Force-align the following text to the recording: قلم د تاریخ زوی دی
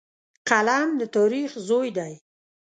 قلم 0.49 0.87
د 0.99 1.01
تاریخ 1.15 1.51
زوی 1.67 1.89
دی 1.97 2.13